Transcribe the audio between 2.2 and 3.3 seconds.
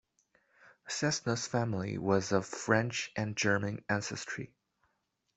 of French